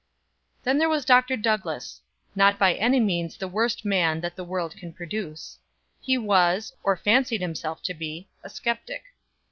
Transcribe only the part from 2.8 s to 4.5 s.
means the worst man that the